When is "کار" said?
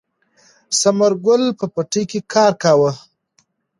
2.33-2.51